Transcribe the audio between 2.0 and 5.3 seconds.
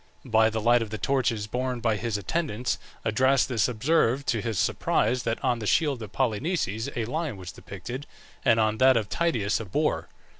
attendants Adrastus observed, to his surprise,